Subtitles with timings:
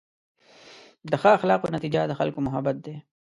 [1.09, 2.95] د ښه اخلاقو نتیجه د خلکو محبت دی.